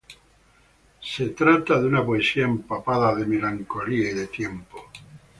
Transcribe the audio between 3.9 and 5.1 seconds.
y de tiempo.